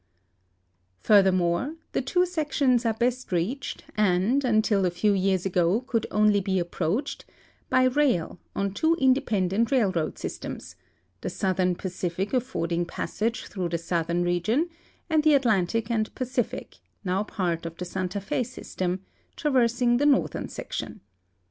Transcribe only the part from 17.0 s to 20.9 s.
(now part of the Santa Fe system) traversing the northern sec